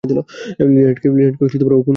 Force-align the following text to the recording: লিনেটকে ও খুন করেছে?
লিনেটকে 0.59 1.07
ও 1.07 1.13
খুন 1.13 1.39
করেছে? 1.39 1.57